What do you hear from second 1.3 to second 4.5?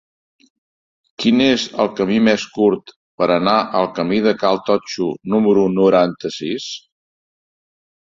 és el camí més curt per anar al camí de